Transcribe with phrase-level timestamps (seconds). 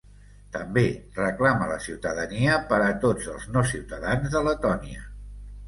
[0.53, 0.83] També
[1.19, 5.09] reclama la ciutadania per a tots els no ciutadans de Letònia.